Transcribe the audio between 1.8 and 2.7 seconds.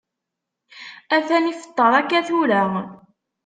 akka tura.